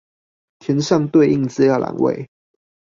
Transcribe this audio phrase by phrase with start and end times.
[0.57, 2.27] 填上對應資料欄位